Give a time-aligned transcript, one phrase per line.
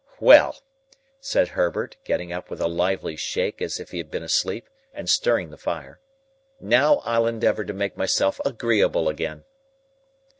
[0.19, 0.55] "Well!"
[1.19, 5.07] said Herbert, getting up with a lively shake as if he had been asleep, and
[5.07, 5.99] stirring the fire,
[6.59, 9.43] "now I'll endeavour to make myself agreeable again!"